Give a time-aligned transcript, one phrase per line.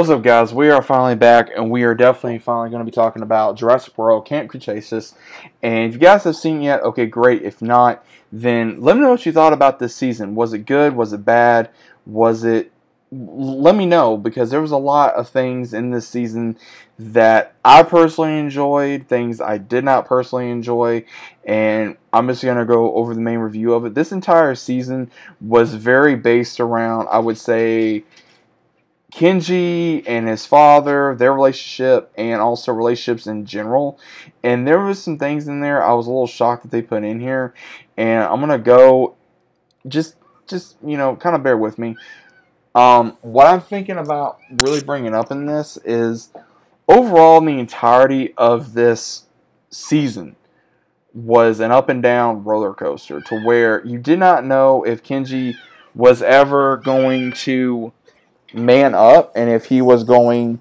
[0.00, 0.54] What's up, guys?
[0.54, 3.98] We are finally back, and we are definitely finally going to be talking about Jurassic
[3.98, 5.14] World Camp Cretaceous.
[5.62, 7.42] And if you guys have seen yet, okay, great.
[7.42, 8.02] If not,
[8.32, 10.34] then let me know what you thought about this season.
[10.34, 10.96] Was it good?
[10.96, 11.68] Was it bad?
[12.06, 12.72] Was it.
[13.10, 16.56] Let me know because there was a lot of things in this season
[16.98, 21.04] that I personally enjoyed, things I did not personally enjoy,
[21.44, 23.92] and I'm just going to go over the main review of it.
[23.92, 25.10] This entire season
[25.42, 28.04] was very based around, I would say,
[29.10, 33.98] Kenji and his father, their relationship, and also relationships in general.
[34.42, 37.02] And there was some things in there I was a little shocked that they put
[37.02, 37.54] in here.
[37.96, 39.16] And I'm gonna go,
[39.88, 40.16] just,
[40.46, 41.96] just you know, kind of bear with me.
[42.74, 46.30] Um, what I'm thinking about really bringing up in this is
[46.88, 49.24] overall the entirety of this
[49.70, 50.36] season
[51.12, 55.56] was an up and down roller coaster to where you did not know if Kenji
[55.94, 57.92] was ever going to
[58.52, 60.60] man up and if he was going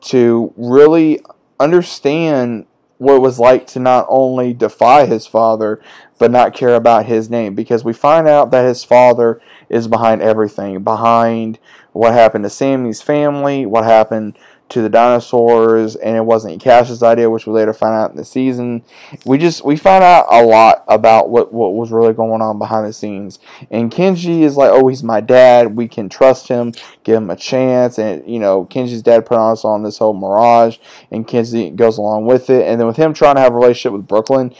[0.00, 1.20] to really
[1.58, 2.66] understand
[2.98, 5.80] what it was like to not only defy his father
[6.18, 7.54] but not care about his name.
[7.54, 10.84] Because we find out that his father is behind everything.
[10.84, 11.58] Behind
[11.92, 14.38] what happened to Sammy's family what happened
[14.70, 18.24] to the dinosaurs, and it wasn't Kash's idea, which we later find out in the
[18.24, 18.82] season.
[19.24, 22.86] We just we find out a lot about what what was really going on behind
[22.86, 23.38] the scenes.
[23.70, 25.76] And Kenji is like, oh, he's my dad.
[25.76, 26.72] We can trust him,
[27.04, 27.98] give him a chance.
[27.98, 30.78] And you know, Kenji's dad put us on this whole mirage,
[31.10, 32.66] and Kenji goes along with it.
[32.66, 34.54] And then with him trying to have a relationship with Brooklyn,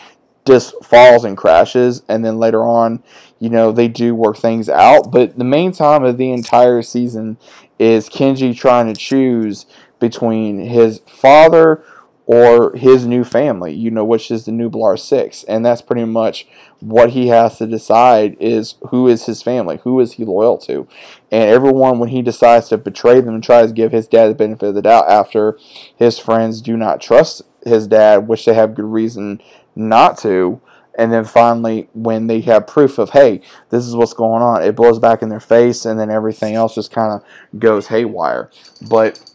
[0.46, 2.02] just falls and crashes.
[2.08, 3.02] And then later on,
[3.38, 5.10] you know, they do work things out.
[5.10, 7.38] But the main time of the entire season
[7.78, 9.66] is Kenji trying to choose
[10.00, 11.84] between his father
[12.26, 15.42] or his new family, you know, which is the Nublar Six.
[15.44, 16.46] And that's pretty much
[16.78, 20.86] what he has to decide is who is his family, who is he loyal to.
[21.32, 24.34] And everyone, when he decides to betray them and tries to give his dad the
[24.34, 25.58] benefit of the doubt after
[25.96, 29.42] his friends do not trust his dad, which they have good reason
[29.74, 30.60] not to.
[30.96, 34.76] And then finally, when they have proof of, hey, this is what's going on, it
[34.76, 38.50] blows back in their face, and then everything else just kind of goes haywire.
[38.88, 39.29] But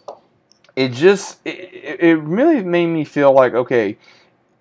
[0.76, 3.98] it just it, it really made me feel like okay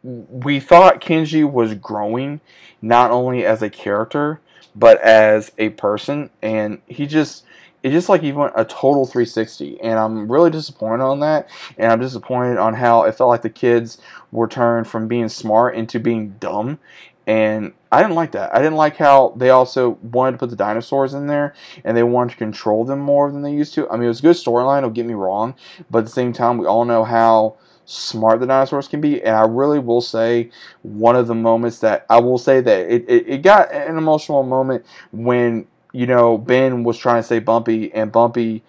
[0.03, 2.41] we thought Kenji was growing
[2.83, 4.41] not only as a character
[4.75, 6.31] but as a person.
[6.43, 7.45] And he just
[7.83, 11.49] it just like he went a total 360 and i'm really disappointed on that.
[11.79, 13.99] And i'm disappointed on how it felt like the kids
[14.33, 16.79] were turned from being smart into being dumb
[17.27, 18.55] and I didn't like that.
[18.55, 21.55] I didn't like how they also wanted to put the dinosaurs in there
[21.85, 23.89] and they wanted to control them more than they used to.
[23.89, 25.55] I mean, it was a good storyline, don't get me wrong,
[25.91, 29.23] but at the same time, we all know how smart the dinosaurs can be.
[29.23, 30.51] And I really will say
[30.83, 34.43] one of the moments that I will say that it, it, it got an emotional
[34.43, 38.62] moment when, you know, Ben was trying to say Bumpy and Bumpy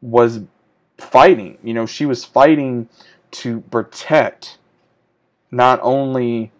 [0.00, 0.40] was
[0.98, 1.58] fighting.
[1.62, 2.88] You know, she was fighting
[3.32, 4.58] to protect
[5.50, 6.52] not only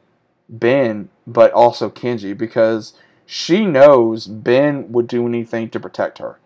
[0.60, 2.94] Ben, but also Kenji because
[3.26, 6.38] she knows Ben would do anything to protect her.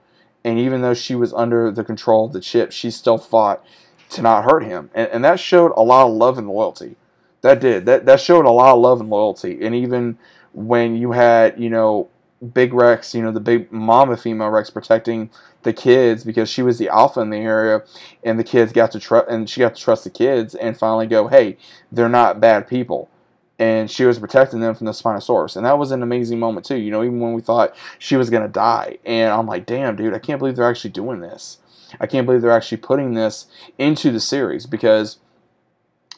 [0.45, 3.65] And even though she was under the control of the chip, she still fought
[4.11, 4.91] to not hurt him.
[4.95, 6.97] And, and that showed a lot of love and loyalty.
[7.43, 7.87] That did.
[7.87, 9.59] That, that showed a lot of love and loyalty.
[9.61, 10.19] And even
[10.53, 12.09] when you had, you know,
[12.53, 15.31] Big Rex, you know, the big mama female Rex protecting
[15.65, 17.83] the kids because she was the alpha in the area,
[18.23, 21.09] and the kids got to trust, and she got to trust the kids and finally
[21.09, 21.57] go, hey,
[21.91, 23.11] they're not bad people
[23.59, 25.57] and she was protecting them from the Spinosaurus.
[25.57, 26.77] And that was an amazing moment too.
[26.77, 30.15] You know, even when we thought she was gonna die, and I'm like, damn, dude,
[30.15, 31.59] I can't believe they're actually doing this.
[32.01, 33.47] I can't believe they're actually putting this
[33.79, 35.19] into the series because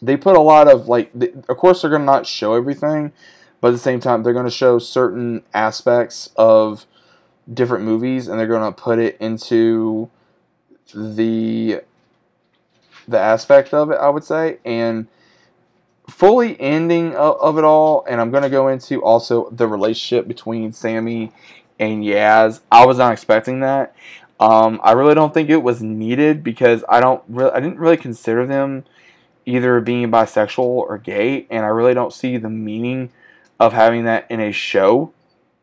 [0.02, 1.12] they put a lot of like,
[1.48, 3.12] of course, they're gonna not show everything,
[3.60, 6.86] but at the same time, they're gonna show certain aspects of
[7.52, 10.10] different movies, and they're gonna put it into
[10.94, 11.80] the
[13.08, 15.08] the aspect of it, I would say, and
[16.10, 20.28] fully ending of, of it all, and I'm going to go into also the relationship
[20.28, 21.32] between Sammy
[21.78, 22.60] and Yaz.
[22.70, 23.94] I was not expecting that.
[24.38, 27.96] Um, I really don't think it was needed because I don't really, I didn't really
[27.98, 28.84] consider them
[29.44, 33.10] either being bisexual or gay, and I really don't see the meaning
[33.58, 35.12] of having that in a show,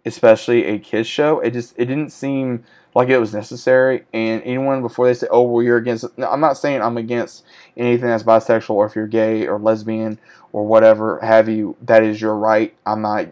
[0.06, 1.39] especially a kids show.
[1.39, 2.63] It just it didn't seem
[2.98, 4.06] like it was necessary.
[4.12, 7.46] And anyone before they say, "Oh, well, you're against," no, I'm not saying I'm against
[7.78, 10.18] anything that's bisexual or if you're gay or lesbian
[10.52, 11.76] or whatever have you.
[11.84, 12.74] That is your right.
[12.88, 13.28] I'm not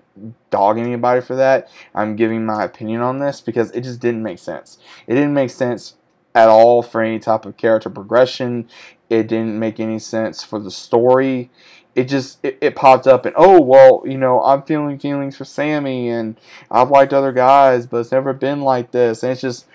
[0.52, 1.68] dogging anybody for that.
[1.96, 4.78] I'm giving my opinion on this because it just didn't make sense.
[5.08, 5.96] It didn't make sense
[6.36, 8.70] at all for any type of character progression.
[9.10, 11.50] It didn't make any sense for the story
[11.96, 15.46] it just it, it, popped up and oh well you know i'm feeling feelings for
[15.46, 16.38] sammy and
[16.70, 19.66] i've liked other guys but it's never been like this and it's just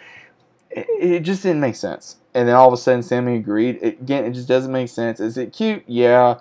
[0.70, 3.78] it, it just didn't make sense and then all of a sudden Sammy agreed.
[3.82, 5.20] It, again, it just doesn't make sense.
[5.20, 5.84] Is it cute?
[5.86, 6.38] Yeah,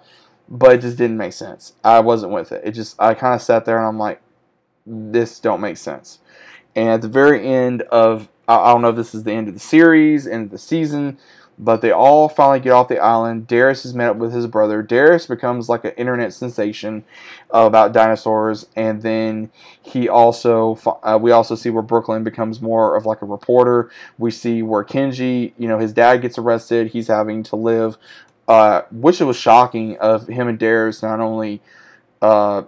[0.48, 1.74] but it just didn't make sense.
[1.83, 2.62] I wasn't with it.
[2.63, 4.22] It just I kind of sat there and I'm like,
[4.86, 6.19] this don't make sense.
[6.75, 9.54] And at the very end of I don't know if this is the end of
[9.54, 11.18] the series, end of the season,
[11.60, 13.46] but they all finally get off the island.
[13.48, 14.81] Darius is met up with his brother.
[14.81, 17.04] Darius becomes like an internet sensation
[17.51, 19.51] about dinosaurs, and then
[19.81, 23.92] he also uh, we also see where Brooklyn becomes more of like a reporter.
[24.18, 26.88] We see where Kenji, you know, his dad gets arrested.
[26.88, 27.98] He's having to live,
[28.48, 31.62] uh, which it was shocking of him and Darius not only.
[32.22, 32.63] Uh,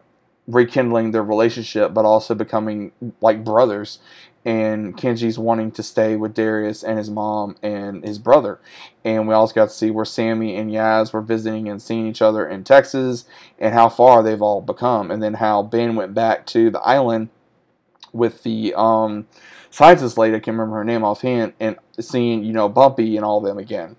[0.54, 4.00] rekindling their relationship, but also becoming like brothers
[4.44, 8.60] and Kenji's wanting to stay with Darius and his mom and his brother.
[9.06, 12.22] And we also got to see where Sammy and Yaz were visiting and seeing each
[12.22, 13.26] other in Texas
[13.60, 15.12] and how far they've all become.
[15.12, 17.30] And then how Ben went back to the island
[18.14, 19.28] with the um,
[19.70, 23.38] scientist lady, I can't remember her name offhand, and seeing, you know, Bumpy and all
[23.38, 23.96] of them again.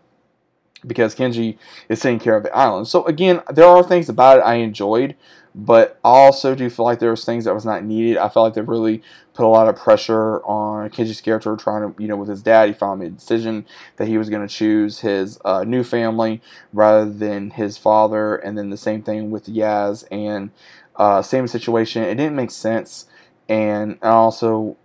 [0.85, 1.57] Because Kenji
[1.89, 2.89] is taking care of the island.
[2.89, 5.15] So again, there are things about it I enjoyed,
[5.55, 8.17] but I also do feel like there was things that was not needed.
[8.17, 9.03] I felt like they really
[9.35, 12.69] put a lot of pressure on Kenji's character trying to, you know, with his dad,
[12.69, 13.67] he finally made a decision
[13.97, 16.41] that he was going to choose his uh, new family
[16.73, 18.37] rather than his father.
[18.37, 20.51] And then the same thing with Yaz and
[20.97, 22.03] uh, same situation.
[22.03, 23.07] It didn't make sense.
[23.49, 24.77] And also,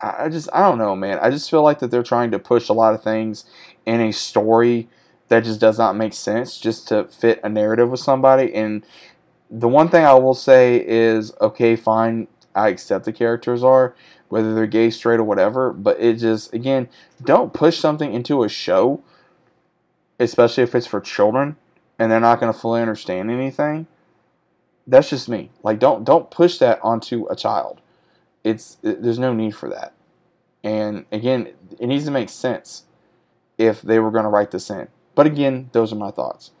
[0.00, 1.18] I just, I don't know, man.
[1.20, 3.44] I just feel like that they're trying to push a lot of things
[3.86, 4.88] in a story
[5.28, 8.52] that just does not make sense just to fit a narrative with somebody.
[8.52, 8.84] And
[9.50, 13.94] the one thing I will say is okay, fine, I accept the characters are,
[14.28, 16.88] whether they're gay, straight, or whatever, but it just, again,
[17.22, 19.02] don't push something into a show,
[20.18, 21.56] especially if it's for children
[22.00, 23.86] and they're not going to fully understand anything.
[24.86, 25.50] That's just me.
[25.62, 27.80] Like, don't don't push that onto a child.
[28.42, 29.92] It's it, there's no need for that.
[30.64, 32.84] And again, it needs to make sense
[33.58, 34.88] if they were going to write this in.
[35.14, 36.52] But again, those are my thoughts.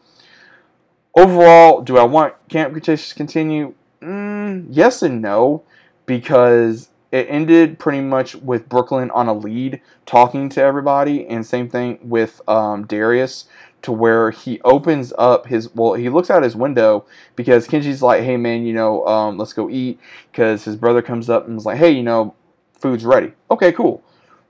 [1.14, 3.74] Overall, do I want Camp Cretaceous to continue?
[4.00, 5.64] Mm, yes and no,
[6.06, 11.68] because it ended pretty much with Brooklyn on a lead, talking to everybody, and same
[11.68, 13.46] thing with um, Darius,
[13.82, 17.04] to where he opens up his well, he looks out his window
[17.34, 19.98] because Kenji's like, "Hey man, you know, um, let's go eat,"
[20.30, 22.34] because his brother comes up and is like, "Hey, you know,
[22.78, 24.00] food's ready." Okay, cool.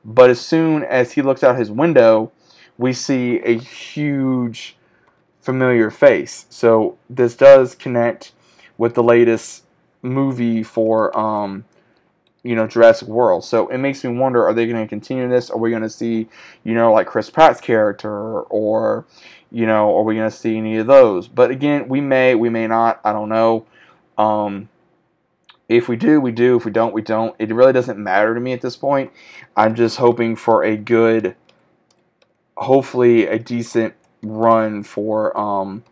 [0.05, 2.33] But as soon as he looks out his window,
[2.77, 4.77] we see a huge
[5.51, 6.47] familiar face.
[6.49, 8.33] So this does connect
[8.79, 9.65] with the latest
[10.01, 11.65] movie for um,
[12.45, 13.45] you know Jurassic World.
[13.45, 15.51] So it makes me wonder: Are they going to continue this?
[15.51, 16.29] Are we going to see
[16.63, 19.07] you know like Chris Pratt's character, or
[19.51, 21.27] you know, are we going to see any of those?
[21.27, 23.01] But again, we may, we may not.
[23.05, 23.67] I don't know.
[24.17, 24.69] Um,
[25.69, 26.57] if we do, we do.
[26.57, 27.35] If we don't, we don't.
[27.41, 29.11] It really doesn't matter to me at this point.
[29.57, 31.35] I'm just hoping for a good,
[32.57, 35.85] hopefully a decent run for um,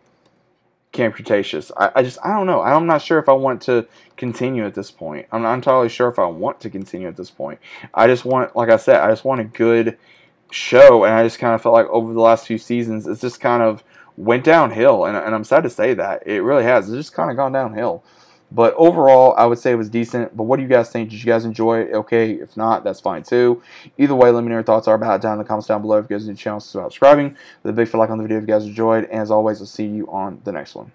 [0.91, 1.71] Camp Cretaceous.
[1.77, 2.61] I, I, just I don't know.
[2.61, 3.87] I'm not sure if I want to
[4.17, 5.27] continue at this point.
[5.31, 7.59] I'm not entirely sure if I want to continue at this point.
[7.93, 9.97] I just want, like I said, I just want a good
[10.51, 13.39] show, and I just kind of felt like over the last few seasons, it's just
[13.39, 13.83] kind of
[14.17, 16.89] went downhill, and, and I'm sad to say that it really has.
[16.89, 18.03] It's just kind of gone downhill.
[18.51, 20.35] But overall, I would say it was decent.
[20.35, 21.09] But what do you guys think?
[21.09, 21.93] Did you guys enjoy it?
[21.93, 23.61] Okay, if not, that's fine too.
[23.97, 25.81] Either way, let me know your thoughts are about it down in the comments down
[25.81, 25.97] below.
[25.97, 27.37] If you guys need the channel, subscribing.
[27.63, 29.05] The big for like on the video if you guys enjoyed.
[29.05, 30.91] And as always, I'll see you on the next one.